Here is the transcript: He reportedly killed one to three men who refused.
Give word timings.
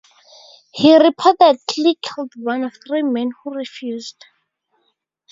He 0.71 0.97
reportedly 0.97 1.93
killed 2.01 2.33
one 2.35 2.61
to 2.61 2.71
three 2.71 3.03
men 3.03 3.33
who 3.43 3.53
refused. 3.53 4.25